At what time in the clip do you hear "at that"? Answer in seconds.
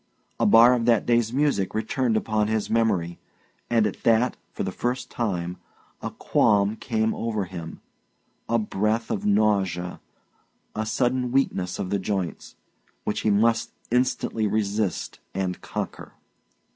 3.85-4.35